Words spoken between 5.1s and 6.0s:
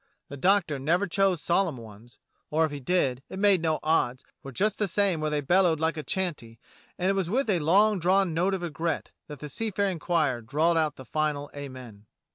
were they bellowed like